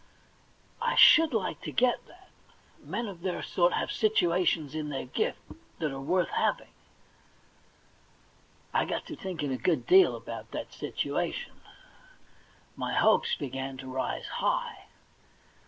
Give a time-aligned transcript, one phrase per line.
[0.81, 2.29] I THE £1,000,000 BANK NOTE ii should like to get that;
[2.83, 5.37] men of their sort have situations in their gift
[5.77, 6.71] that are worth having.
[8.73, 11.61] I got to thinking a good deal about that situa tion.
[12.75, 14.85] My hopes began to rise high.